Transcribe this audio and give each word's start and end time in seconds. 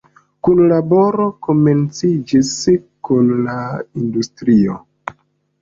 Kunlaboro 0.45 1.27
komenciĝis 1.47 2.51
kun 3.09 3.29
la 3.49 3.59
industrio. 4.07 4.81